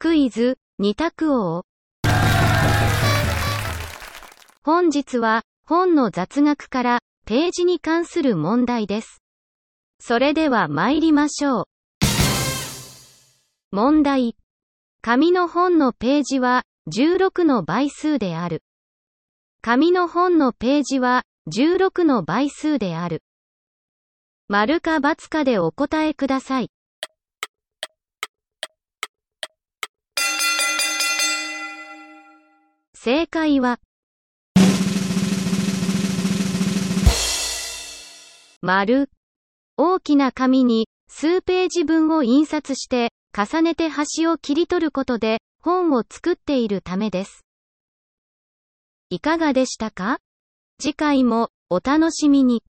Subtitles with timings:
[0.00, 1.64] クイズ、二択王。
[4.62, 9.24] 本日は、本の雑学から、ページに関する問題です。
[9.98, 11.64] それでは参りましょう。
[13.72, 14.36] 問題。
[15.02, 16.62] 紙の本のページは、
[16.94, 18.62] 16の倍数である。
[19.62, 23.24] 紙の本のページは、16の倍数である。
[24.46, 26.70] 丸か×かでお答えください。
[33.00, 33.78] 正解は、
[38.60, 39.08] 丸。
[39.76, 47.44] 大きな紙に数ページ分を印刷して重ねて端を切り取ることで本を作っているためです。
[49.10, 50.18] いかがでしたか？
[50.82, 52.64] 次回もお楽しみに。